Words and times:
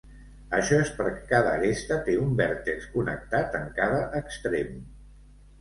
Això 0.59 0.79
és 0.85 0.93
perquè 1.01 1.27
cada 1.33 1.51
aresta 1.57 1.99
té 2.09 2.15
un 2.23 2.33
vèrtex 2.41 2.89
connectat 2.97 3.59
en 3.63 3.71
cada 3.81 4.01
extrem. 4.23 4.77